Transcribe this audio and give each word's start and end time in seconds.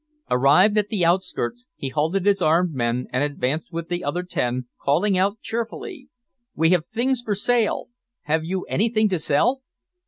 Arrived 0.31 0.79
at 0.79 0.87
the 0.89 1.05
outskirts, 1.05 1.67
he 1.75 1.89
halted 1.89 2.25
his 2.25 2.41
armed 2.41 2.73
men, 2.73 3.05
and 3.13 3.23
advanced 3.23 3.71
with 3.71 3.87
the 3.87 4.03
other 4.03 4.23
ten, 4.23 4.65
calling 4.81 5.15
out 5.15 5.39
cheerfully, 5.41 6.09
"We 6.55 6.71
have 6.71 6.87
things 6.87 7.21
for 7.21 7.35
sale! 7.35 7.89
have 8.21 8.43
you 8.43 8.63
anything 8.63 9.09
to 9.09 9.19
sell?" 9.19 9.61